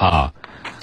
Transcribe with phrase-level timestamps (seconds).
[0.00, 0.32] 啊，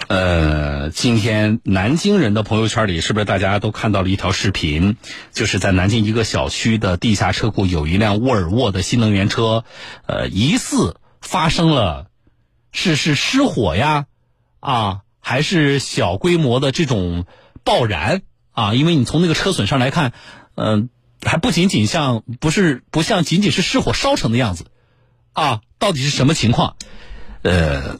[0.09, 4.95] 呃，今天南京人的朋友圈里，是不是大家都看到了一条视频？
[5.33, 9.65] 就是在南京一个小区的地下车库，有一辆沃尔沃的新能源车，
[10.05, 12.11] 呃，疑似发生了，
[12.71, 14.05] 是是失火呀，
[14.59, 17.25] 啊，还是小规模的这种
[17.63, 18.21] 爆燃
[18.51, 18.75] 啊？
[18.75, 20.13] 因为你从那个车损上来看，
[20.53, 20.89] 嗯、
[21.23, 24.67] 还不仅仅像不是不像仅仅是失火烧成的样子，
[25.33, 26.75] 啊，到底是什么情况？
[27.43, 27.97] 呃，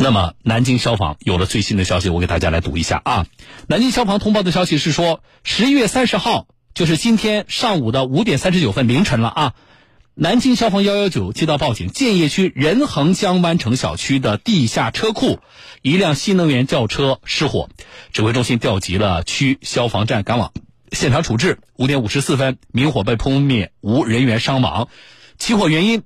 [0.00, 3.26] 那么南京消防有了最新的消息，我给大家来读一下啊。
[3.66, 9.54] 南京消防通报的消息是说，十一月三十号，就是今天上午的五点三十九分凌晨了啊。
[10.14, 15.40] 南京消防幺幺九接到报警，建邺区仁恒江湾城小区的地下车库，
[15.82, 17.68] 一辆新能源轿车失火，
[18.12, 20.52] 指挥中心调集了区消防站赶往
[20.92, 21.58] 现场处置。
[21.74, 24.88] 五点五十四分，明火被扑灭，无人员伤亡。
[25.38, 26.02] 起火原因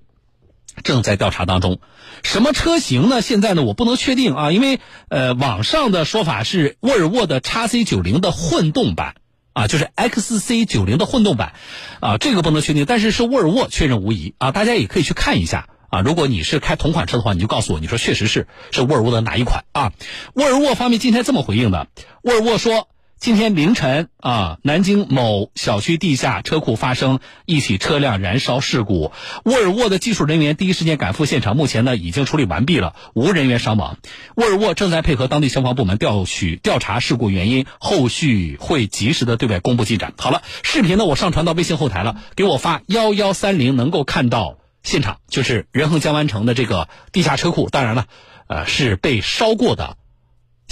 [0.83, 1.81] 正在调查当中。
[2.23, 3.23] 什么车型呢？
[3.23, 9.15] 现在呢，我不能确定啊，因为呃，网上的说法是沃尔沃的 x C 九零的混动版
[9.55, 11.55] 啊，就是 X C 九零的混动版
[12.01, 16.01] 啊，这个不能确定，但是是沃尔沃确认无疑啊，大家也可以去看一下啊。
[16.03, 19.93] 如果你是开同款车的话，你就告诉我，你说确实是是沃尔沃的哪一款啊？
[20.35, 21.89] 沃尔沃方面今天这么回应的，
[22.23, 22.89] 沃尔沃说。
[23.23, 29.13] 今天凌晨啊，南京某小区地下车库发生一起车辆燃烧事故，
[29.45, 33.97] 沃尔沃的技术人员第一时间赶赴现场，目前呢已经处理完毕了，无人员伤亡。
[34.35, 40.15] 沃尔沃正在配合当地消防部门调取调查事故原因，后续会及时的对外公布进展。
[40.19, 48.07] 好了，视频呢我上传到微信后台了，给我发幺幺三零能够看到现场，就是仁恒江湾城的这个地下车库，当然了，
[48.49, 49.97] 呃是被烧过的。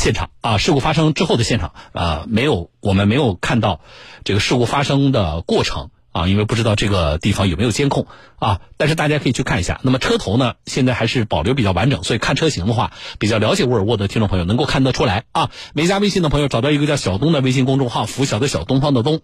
[0.01, 3.83] 现场啊，事故发生之后的现场啊，没有我们没有看到
[4.25, 8.07] 这个事故发生的过程啊，因为不知道这个地方有没有监控
[8.39, 8.63] 啊。
[8.79, 9.79] 但是大家可以去看一下。
[9.83, 15.51] 那么车头呢，现在还是保留比较完整，所以看车型的话，比较了解沃尔沃的听众朋友能够看得出来啊。
[15.75, 19.21] 没加微信的朋友，找到一个叫小东的微信公众号“拂晓的小东方的东”，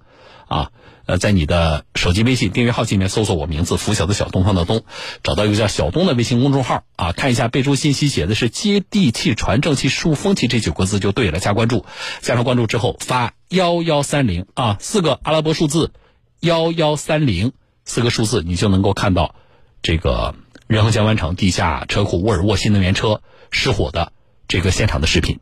[0.47, 0.73] 啊，
[1.07, 4.83] 呃，在你的手机微信订阅号界面搜索我名字“拂晓的小东方的东”，
[5.23, 11.87] 找到一个叫小东的微信公众号啊，看一下备注信息写的是“接地气、传正气、树风气”这九个字就对了，加关注，
[12.21, 15.93] 加上关注之后发幺幺三零啊，四个阿拉伯数字
[16.41, 17.53] 幺幺三零
[17.85, 19.37] 四个数字，你就能够看到
[19.83, 20.35] 这个
[20.67, 23.23] 仁恒江湾城地下车库沃尔沃新能源车
[23.53, 24.13] 失火的
[24.49, 25.39] 这个现场的视频。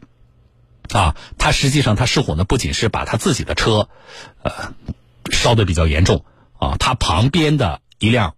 [0.90, 3.88] 啊，它实际上它失火呢，不仅是把他自己的车，
[4.42, 4.74] 呃，
[5.34, 6.24] 烧的比较严重
[6.58, 8.34] 啊，他旁边的一辆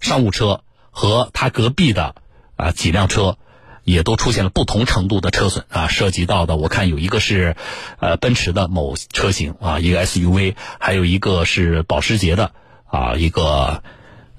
[0.00, 2.16] 商务车和他隔壁的
[2.56, 3.38] 啊几辆车，
[3.84, 7.56] 也都出现了不同程度的车损啊，涉及到的我看有一个是
[8.00, 12.52] 呃奔驰的某车型啊，一个 SUV，还有一个是保时捷的
[12.86, 13.82] 啊一个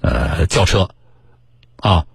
[0.01, 0.89] 呃轿车
[1.77, 2.05] 啊，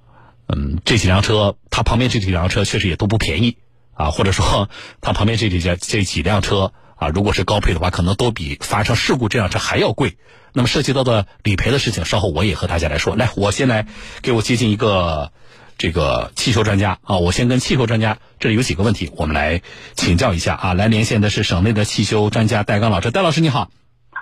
[0.46, 3.56] 嗯，这几辆车，它旁边这几辆车确实也都不便宜。
[3.98, 10.16] 啊，或者说它旁边这几家这几辆车啊，如果是高配的话，可能都比发生事故这辆车还要贵。
[10.52, 13.14] 那么涉及到的理赔的事情，稍后我也和大家来说。
[13.14, 13.86] 来，我先来
[14.20, 15.30] 给我接近一个
[15.76, 19.62] 这个汽修专家啊，我先跟汽修专家这里有几个问题，我们来
[19.94, 20.74] 请教一下啊。
[20.74, 23.70] 来连线的是省内的汽修专家戴刚老师，戴老师你好。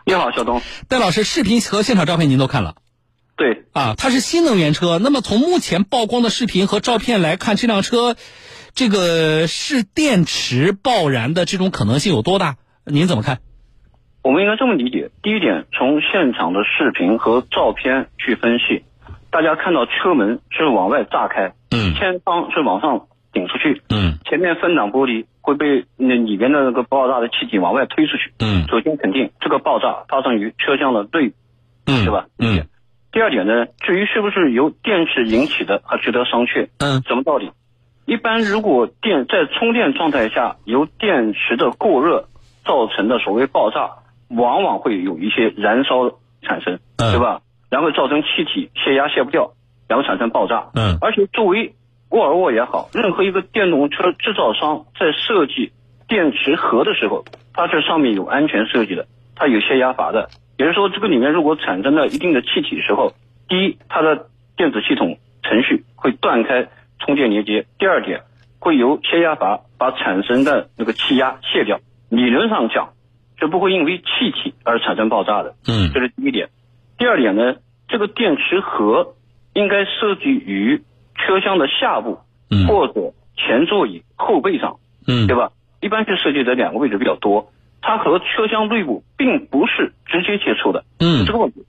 [0.04, 0.60] 你好，小东。
[0.88, 2.74] 戴老师，视频和现场照片您都看了？
[3.36, 3.64] 对。
[3.72, 4.98] 啊，它是新能源车。
[4.98, 8.16] 那么从目前曝光的视频和照片来看，这辆车。
[8.74, 12.56] 这个是电池爆燃的这种可能性有多大？
[12.88, 13.38] 您怎么看？
[14.22, 18.84] 我们应该这么理解：第一点，从现场的视频和照片去分析，
[19.30, 31.34] 大家看到车门是往外炸开，嗯，天窗是往上顶出去，嗯，前面分挡玻璃会被那里边的那个爆炸的气体往外推出去，嗯，首先肯定这个爆炸发生于车厢的内部，
[31.86, 32.26] 嗯，对吧？
[32.38, 32.66] 嗯。
[33.12, 36.68] 第二点呢，至于是不是由电池引起的，还值得商榷。
[36.78, 37.50] 嗯，什么道理？
[38.04, 42.28] 一般如果电在充电状态下，由电池的过热
[42.66, 46.10] 造成的所谓爆炸，往往会有一些燃烧
[46.42, 47.40] 产生，对吧？
[47.70, 49.52] 然后造成气体泄压泄不掉，
[49.88, 50.70] 然后产生爆炸。
[50.74, 50.98] 嗯。
[51.00, 51.74] 而且作为
[52.10, 55.72] 沃尔沃也好，任何一个电动车制造商在设计
[56.08, 57.24] 电池盒的时候，
[57.54, 60.28] 它这上面有安全设计的，它有泄压阀的。
[60.58, 63.12] 也就是说，这个里面如果产生了一定的气体的时候，
[63.48, 64.26] 第一，它的
[64.56, 66.68] 电子系统程序会断开。
[66.98, 68.22] 充电连接，第二点
[68.58, 71.78] 会由泄压阀把产生的那个气压卸掉。
[72.08, 72.90] 理论上讲，
[73.38, 75.54] 是不会因为气体而产生爆炸的。
[75.66, 76.48] 嗯，这是第一点。
[76.98, 77.56] 第二点呢，
[77.88, 79.14] 这个电池盒
[79.54, 80.82] 应该设计于
[81.14, 82.18] 车厢的下部，
[82.50, 84.76] 嗯，或者前座椅后背上，
[85.06, 85.50] 嗯，对吧？
[85.80, 87.50] 一般是设计在两个位置比较多，
[87.82, 90.84] 它和车厢内部并不是直接接触的。
[91.00, 91.64] 嗯，这个问题，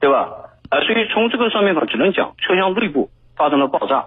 [0.00, 0.28] 对吧？
[0.68, 4.04] 啊，所以从这个上面呢，只能讲车厢内部发生了爆炸。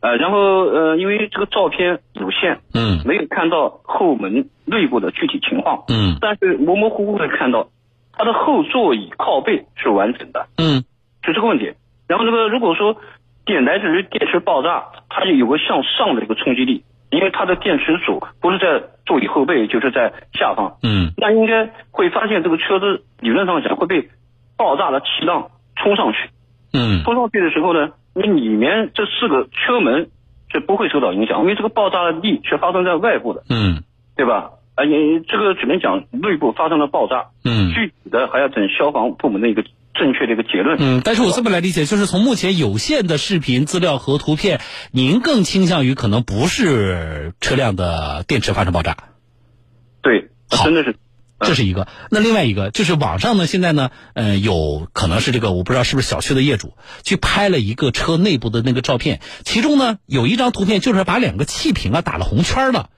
[0.00, 3.02] 呃，然后呃，因为这个照片有限，嗯。
[3.04, 6.16] 没有看到后门内部的具体情况，嗯。
[6.20, 7.68] 但是模模糊糊的看到
[8.12, 10.84] 它的后座椅靠背是完整的，嗯。
[11.22, 11.72] 就这个问题。
[12.06, 12.96] 然后这个如果说
[13.44, 21.12] 电来自于电池爆炸，它就有个向上的一个冲击力，因为它的电池组不是在座椅后背，就是在下方，嗯。
[21.16, 24.08] 那应该会发现这个车子理论上讲会被
[24.56, 26.30] 爆炸的气浪冲上去，
[26.72, 27.02] 嗯。
[27.02, 27.90] 冲上去的时候呢，
[28.26, 30.10] 你里面这四个车门
[30.50, 33.82] 是不会受到影响，因为这个爆炸的力是发生在外部的，嗯
[34.16, 34.52] 对吧？
[34.74, 40.76] 啊，你这个只能讲内部发生了爆炸，嗯具体的还要等消防部门的一个正确的一个结论。
[40.80, 44.60] 嗯，但是我这么来理解，就是从目前有限的视频资料和图片，
[44.92, 48.96] 您更倾向于可能不是车辆的电池发生爆炸。
[50.00, 50.96] 对，真的是，
[51.40, 51.88] 这是一个。
[52.10, 62.90] 那另外一个就是网上呢，现在呢，呃，有可能是这个，我不知道是不是小区的业主去拍了一个车内部的那个照片，其中呢有一张图片就是把两个气瓶啊打了红圈了。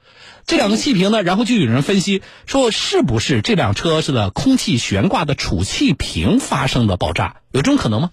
[0.47, 7.35] 这两个气瓶呢，然后就有人分析说，是不是这辆车是的空气悬挂的储气瓶发生的爆炸？
[7.51, 8.09] 有这种可能吗？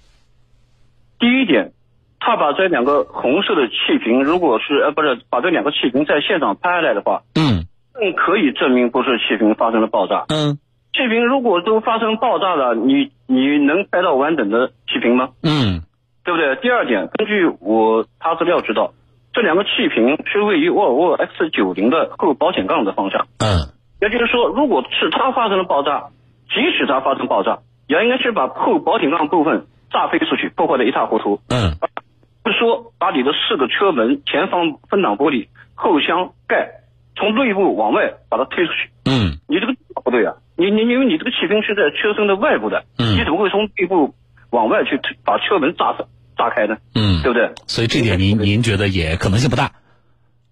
[1.19, 1.73] 第一点，
[2.21, 7.67] 他把这两个红色的气瓶，如果是呃不是把这两个气瓶在现场拍下来的话，嗯
[7.99, 10.25] 更可以证明不是气瓶发生了爆炸。
[10.29, 10.59] 嗯
[10.95, 15.31] 气瓶如果都发生爆炸了，你你能拍到完整的气瓶吗？
[15.43, 15.83] 嗯
[16.25, 16.57] 对不对？
[16.57, 18.93] 第二点，根据我查资料知道，
[19.33, 23.27] 这两个气瓶是位于沃尔沃 X 九零的后保险杠的方向。
[23.39, 26.09] 嗯也就是说，如果是它发生了爆炸，
[26.49, 31.41] 即使它发生爆炸，也应该是把后保险杠部分炸飞出去，破坏的一塌糊涂。
[31.51, 31.75] 嗯
[32.43, 36.78] 不是说把你的四个车门、前方分挡玻璃、后箱盖
[37.19, 39.75] 从内部往外把它推出去，嗯你这个
[40.05, 40.35] 不对啊！
[40.57, 44.15] 你你因为你这个气瓶是在车身的外部的，嗯你怎么会从内部
[44.51, 45.95] 往外去推把车门炸
[46.37, 46.77] 炸开呢？
[46.95, 47.51] 嗯，对不对？
[47.67, 49.73] 所以这点您您觉得也可能性不大。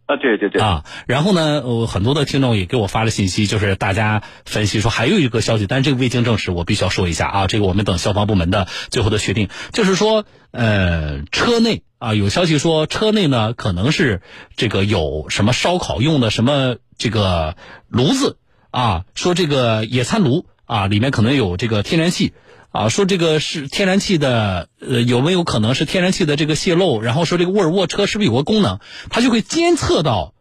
[0.06, 14.22] 啊，对对对，啊，然后呢，呃，很多的听众也给我发了信息，就是大家分析说还有一个消息，但这个未经证实，我必须要说一下啊，这个我们等消防部门的最后的确定，就是说，呃，车内啊有消息说车内呢可能是
[14.56, 17.56] 这个有什么烧烤用的什么这个
[17.88, 18.38] 炉子
[18.70, 22.32] 啊，说这个野餐炉啊里面可能有这个天然气。
[22.76, 27.00] 啊，说这个是天然气的，呃，有没有可能是天然气的这个泄漏？
[27.00, 30.34] 然后说这个沃尔沃车是不是有个功能，它就会监测到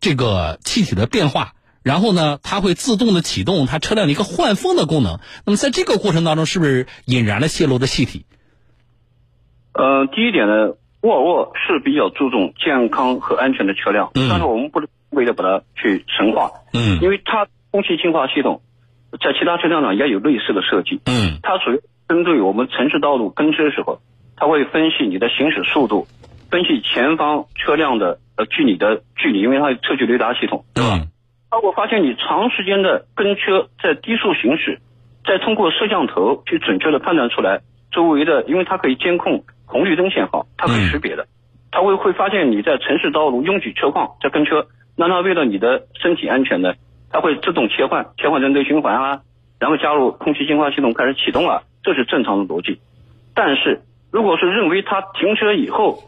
[0.00, 5.18] 这个气体的变化，然后呢，它会自动的启动它车辆的一个换风的功能。
[5.44, 8.24] 那么在这个过程当中，是不是引燃了泄漏的气体？
[9.72, 18.62] 呃，第一点呢，沃尔沃是比较注重健康和安全的车辆，嗯但是我们不能为了把它去神化，嗯因为它空气净化系统
[19.18, 21.40] 在其他车辆上也有类似的设计，嗯。
[21.42, 23.98] 它属于针对我们城市道路跟车时候，
[24.36, 26.06] 它会分析你的行驶速度，
[26.50, 30.98] 分析前方车辆的呃距离的距离，因为它有车距雷达系统，对吧？
[31.00, 31.08] 嗯。
[31.50, 34.78] 它会发现你长时间的跟车在低速行驶，
[35.24, 37.60] 再通过摄像头去准确的判断出来
[37.90, 41.26] 周围的，因为它可以监控红绿灯信号，它可以识别的，
[41.72, 46.74] 它会会发现你在城市道路拥挤车况在跟车，那它为了你的身体安全呢，
[47.10, 49.20] 它会自动切换切换成内循环啊，
[49.58, 52.80] 然后加入空气净化系统开始启动了，这是正常的逻辑。
[53.34, 56.02] 但是如果是认为它停车以后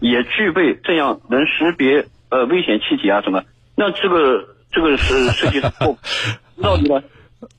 [0.00, 3.42] 也具备这样能识别呃危险气体啊什么，
[3.76, 5.98] 那这个这个是 设计的错误，
[6.62, 7.02] 到底呢？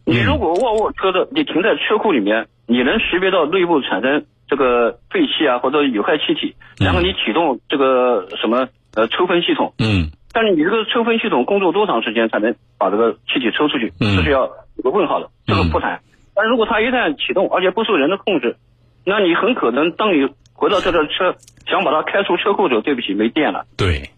[0.05, 13.93] 你如果沃尔沃车的你停在车库里面，你能识别到内部产生这个废气啊或者有害气体，然后你启动这个什么呃抽风系统，嗯但是你这个抽风系统工作多长时间才能把这个气体抽出去？
[13.99, 16.01] 嗯这是要有个问号的，这个不谈。
[16.33, 18.55] 但如果它一旦启动，而且不受人的控制，
[19.03, 21.35] 那你很可能当你回到这辆车
[21.67, 23.65] 想把它开出车库的时候，对不起，没电了。
[23.75, 24.11] 对，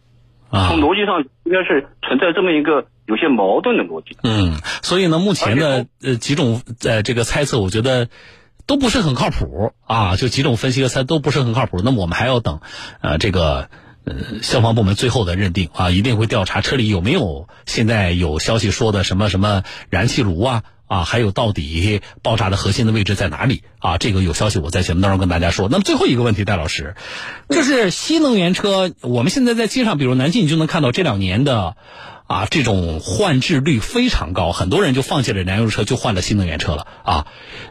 [0.50, 4.16] 啊从逻辑上应该是存在这么一个有些矛盾的逻辑。
[4.24, 8.10] 嗯，所以呢，目前的呃几种呃这个猜测，我觉得
[8.68, 11.82] 都不是很靠谱啊，就几种分析和猜都不是很靠谱。
[11.84, 12.60] 那么我们还要等
[13.02, 13.70] 呃这个
[14.06, 20.64] 呃消防部门最后的认定啊，一定会调查车里有没有现在有消息说的什么什么燃气炉啊。
[20.86, 23.98] 啊，还有到底爆炸的核心的位置在哪里啊？
[23.98, 25.68] 这个有消息我在节目当中跟大家说。
[25.68, 26.96] 那么最后一个问题，戴老师，
[27.50, 31.78] 就是新能源车，我们现在在街上，比如南京，你就能看到这两年的
[32.34, 37.28] 啊这种换置率非常高，很多人就放弃了燃油车，就换了新能源车了啊。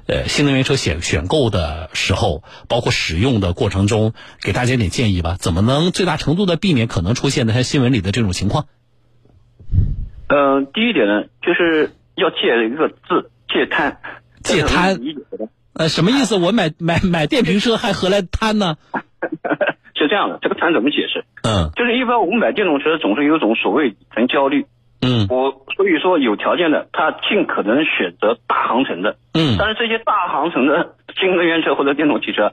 [0.07, 8.66] 呃，新能源车选选购的时候，包括使用的过程中，给大家点建议吧，怎么能最大程度的避免可能出现的像新闻里的这种情况？
[10.28, 12.37] 嗯、第一点呢，就是要戒
[12.71, 14.00] 一个字，戒贪。
[14.45, 14.99] 戒贪
[15.75, 16.37] 呃，什么意思？
[16.37, 18.76] 我买买买电瓶车还何来贪呢？
[20.03, 21.25] 是是这样的，这个谈怎么解释？
[21.45, 24.67] 嗯就是一般我们买电动车总是有一种所谓里程焦虑，
[25.01, 29.17] 嗯我所以说有条件的，他尽可能选择大航程的。
[29.35, 32.53] 嗯但是这些大航程的新能源车或者电动汽车，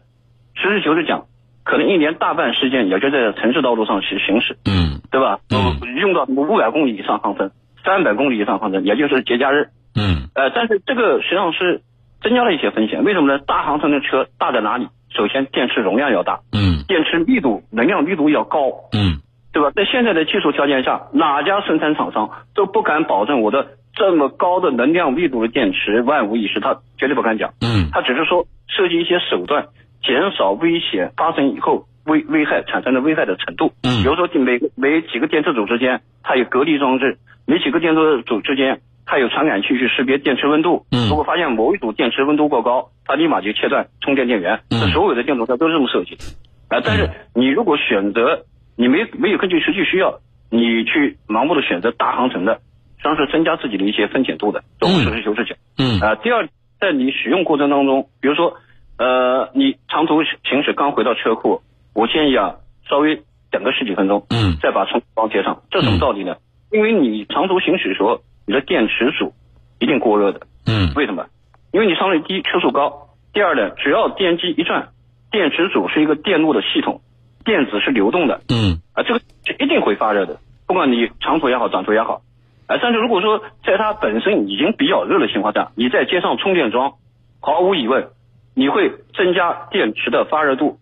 [0.55, 1.25] 实事求是讲，
[1.63, 5.39] 可能一年大半时间也就在城市道路上去行驶，嗯对吧？
[5.51, 7.51] 嗯呃用到五百公里以上航程，
[7.83, 9.69] 三百公里以上航程，也就是节假日。
[9.95, 11.81] 嗯呃，但是这个实际上是
[12.21, 13.03] 增加了一些风险。
[13.03, 13.39] 为什么呢？
[13.39, 14.87] 大航程的车大在哪里？
[15.11, 18.59] 首先，电池容量要大，嗯电池密度、能量密度要高，
[18.93, 19.71] 嗯对吧？
[19.75, 27.51] 在现在的技术条件下，哪家生产厂商都不敢保证我的这么高的能量密度的电池万无一失，他绝对不敢讲。
[27.61, 29.65] 嗯他只是说设计一些手段，
[30.03, 33.73] 减少危险发生以后危危害产生的危害的程度。
[33.83, 40.85] 嗯比如说每每几个电池组之间，它有隔离装置；每几个电池组之间，它有传感器去识别电池温度。
[40.91, 44.61] 嗯如果发现某一组电池温度过高，它立马就切断充电电源。
[44.69, 46.23] 嗯这所有的电动车都是这么设计的。
[46.69, 48.45] 啊，但是你如果选择
[48.77, 50.19] 你没没有根据实际需要，
[50.51, 52.61] 你去盲目的选择大航程的，
[52.97, 54.63] 实际上是增加自己的一些风险度的。
[54.79, 55.57] 这我们实事求是讲。
[55.79, 56.47] 嗯啊，第二，
[56.79, 58.57] 在你使用过程当中，比如说，
[58.99, 61.63] 呃，你长途行驶刚回到车库，
[61.95, 65.63] 我建议啊，稍微等个十几分钟，嗯再把充电宝贴上。
[65.71, 66.35] 这什么道理呢？
[66.71, 69.35] 因为你长途行驶的时候，你的电池组
[69.77, 70.41] 一定过热的。
[70.65, 71.27] 嗯为什么？
[71.71, 73.09] 因为你上率低，车速高。
[73.31, 74.89] 第二呢，只要电机一转，
[75.29, 77.01] 电池组是一个电路的系统，
[77.45, 82.23] 电子是流动的，嗯啊，这个是一定会发热的，不管你长途也好，短途也好。
[82.65, 86.93] 啊，但是如果说在它本身已经比较热的情况下，你再接上充电桩，
[87.39, 88.07] 毫无疑问，
[88.55, 90.79] 你会增加电池的发热度，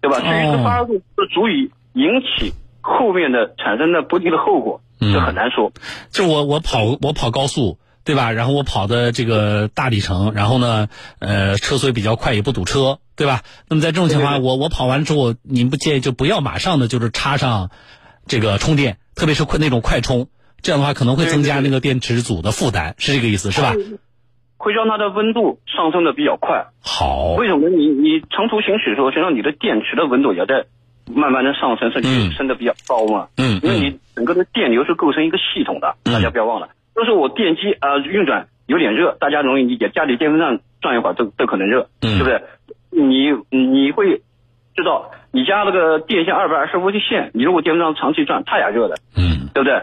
[0.00, 0.20] 对吧？
[0.20, 5.72] 至于这发热度是足以引起后面的产生的不利的后果，嗯这很难说。
[6.10, 7.78] 就我我跑我跑高速。
[8.02, 8.32] 对吧？
[8.32, 10.88] 然后我跑的这个大里程，然后呢，
[11.18, 13.42] 呃，车速也比较快，也不堵车，对吧？
[13.68, 17.70] 那么在这种情况我我跑完之后，您不建议就不要马上的就是插上
[18.26, 20.28] 这个充电，特别是快那种快充，
[20.62, 23.74] 这样的话可能会增加那个电池组的负担，是这个意思是吧？
[24.56, 26.68] 会让它的温度上升的比较快。
[26.80, 27.68] 好，为什么？
[27.68, 30.64] 你你长途行驶的时候，实际上你的电池的温度也在
[31.14, 33.28] 慢慢的上升，甚嗯至升的比较高嘛。
[33.36, 36.68] 嗯因为你整个的电流是构成一个系统的，嗯大家不要忘了。
[36.94, 42.42] 就是我电机啊、呃运转有点热，大家容易理解，家里电风扇转一会儿都都可能热，嗯对不对？
[42.90, 44.22] 你你会
[44.76, 49.82] 知道，你家那个电线二百二十伏的线，你如果电风扇长期转，它也热的，嗯对不对？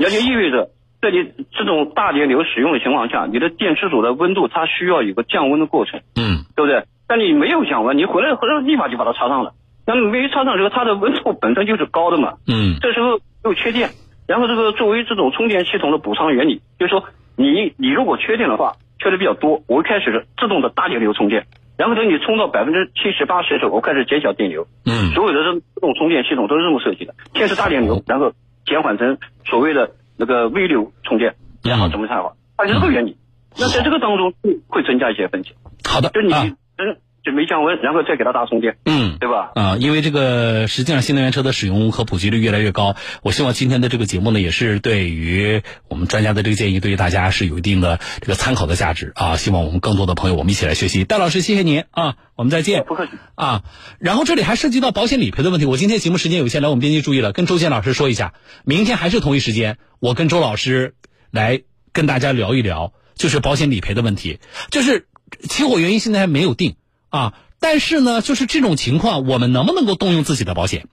[0.00, 6.00] 也就意味着，在你这种大电流使用的情况下，你的电池组的温度它需要有个降温的过程。
[6.16, 6.84] 嗯对不对？
[7.08, 9.52] 但你没有降温，你回来回来立马就把它插上了。
[9.86, 13.90] 那么没插上之后，它的温度本身就是高的嘛，嗯这时候又缺电，
[14.26, 17.04] 然后这个作为这种充电系统的补偿原理，就是说
[17.36, 21.46] 你你如果缺电的话，缺的比较多，我会开始自动的大电流充电，
[21.76, 24.66] 然后等你充到百分之七十八十的时候，我开始减小电流。
[24.86, 28.32] 嗯所有的这自动充电系统都是这么设计的，先是大电流，然后
[28.64, 31.34] 减缓成所谓的那个微流充电，
[31.64, 32.36] 然后怎么才好？
[32.56, 33.16] 它是这个原理。
[33.58, 35.54] 那在这个当中会会增加一些风险。
[35.84, 36.46] 好的就你啊
[36.78, 39.02] 真就没降温，然后再给它大充电，嗯。
[39.22, 39.52] 对吧？
[39.54, 49.36] 啊，因为这个实际上新能源车的使用和普及率越来越高，我希望今天的这个节目呢，也是对于我们专家的这个建议，对于大家是有一定的这个参考的价值啊。
[49.36, 51.04] 希望我们更多的朋友，我们一起来学习。
[51.04, 53.12] 戴老师，谢谢您啊，我们再见不客气。
[53.36, 53.62] 啊。
[54.00, 60.94] 然后这里还涉及到保险理赔的问题，我今天节目时间有限，来我们编辑注意了，跟周建老师说一下，明天还是同一时间，我跟周老师
[61.30, 61.62] 来
[61.92, 64.40] 跟大家聊一聊，就是保险理赔的问题，
[64.72, 65.06] 就是
[65.48, 66.74] 起火原因现在还没有定
[67.12, 67.34] 啊。
[67.60, 70.88] 但是呢，就是这种情况，我们能不能够动用自己的保险？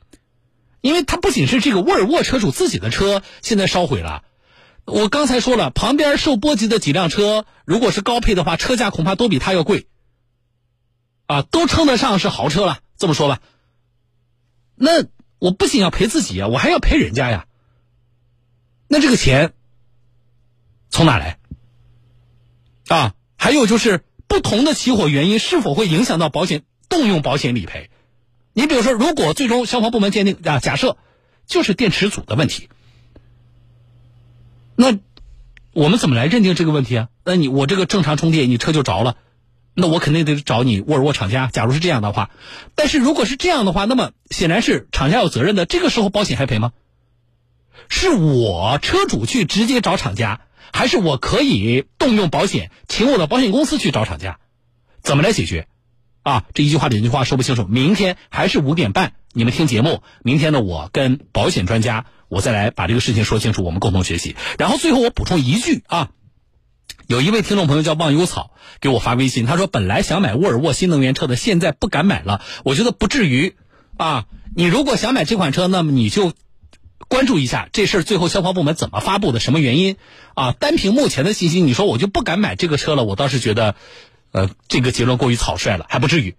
[0.82, 4.24] 因为它不仅是这个沃尔沃车主自己的车现在烧毁了，
[4.86, 9.88] 我刚才说了，旁边受波及的几辆车，如果是高配的话，车价恐怕都比它要贵，
[11.26, 12.80] 啊，都称得上是豪车了。
[12.98, 13.42] 这么说吧，
[14.76, 15.04] 那
[15.40, 17.46] 我不仅要赔自己啊，我还要赔人家呀。
[18.88, 19.54] 那这个钱
[20.90, 21.40] 从哪来？
[22.88, 27.90] 啊，还有就是不同的起火原因是否会影响到保险动用保险理赔？
[28.54, 30.96] 你比如说，如果最终消防部门鉴定啊，假设
[31.46, 32.70] 就是电池组的问题，
[34.76, 34.98] 那
[35.74, 37.10] 我们怎么来认定这个问题啊？
[37.26, 39.18] 那你我这个正常充电，你车就着了，
[39.74, 41.48] 那我肯定得找你沃尔沃厂家。
[41.48, 42.30] 假如是这样的话，
[42.76, 45.66] 但是如果是这样的话，那么显然是厂家有责任的。
[45.66, 46.72] 这个时候保险还赔吗？
[47.88, 50.42] 是我车主去直接找厂家，
[50.74, 54.40] 还是我可以动用保险，请我的保险公司去找厂家？
[55.02, 55.68] 怎么来解决？
[56.24, 57.66] 啊，这一句话两句话说不清楚。
[57.66, 60.04] 明天还是五点半，你们听节目。
[60.22, 64.36] 明天呢，我跟保险专家，我再来把这个事情说清楚，我们共同学习。
[64.58, 66.10] 然后最后我补充一句啊，
[67.08, 72.42] 有一位听众朋友叫忘忧草给我发微信，他说本来想买沃尔沃新能源车的，现在不敢买了。
[72.66, 73.56] 我觉得不至于
[73.98, 76.34] 啊，你如果想买这款车，那么你就
[77.08, 79.96] 关注一下这事儿最后消防部门怎么发布的，什么原因
[80.36, 80.52] 啊？
[80.52, 83.76] 单凭目前的信息，你说我就不敢买这个车了，我倒是觉得，
[84.32, 86.36] 呃，这个结论过于草率了，还不至于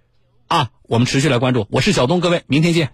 [0.47, 0.71] 啊。
[0.83, 2.91] 我们持续来关注，我是小东，各位，明天见。